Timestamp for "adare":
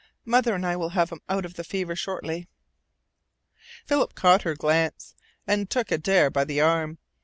5.91-6.31